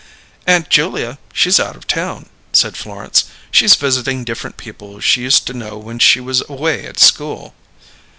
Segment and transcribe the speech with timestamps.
[0.47, 1.19] "Aunt Julia?
[1.31, 3.25] She's out of town," said Florence.
[3.51, 7.53] "She's visiting different people she used to know when she was away at school."